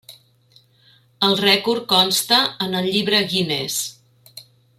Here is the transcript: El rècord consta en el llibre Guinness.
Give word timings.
El 1.27 1.37
rècord 1.41 1.85
consta 1.93 2.41
en 2.69 2.75
el 2.81 2.91
llibre 2.97 3.21
Guinness. 3.35 3.79